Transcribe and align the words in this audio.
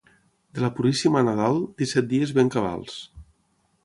De 0.59 0.61
la 0.61 0.69
Puríssima 0.77 1.19
a 1.19 1.25
Nadal, 1.27 1.59
disset 1.81 2.07
dies 2.13 2.33
ben 2.39 2.49
cabals. 2.57 2.97